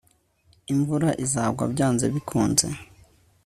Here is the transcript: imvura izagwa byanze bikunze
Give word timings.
imvura 0.73 1.09
izagwa 1.25 1.63
byanze 1.73 2.05
bikunze 2.13 2.67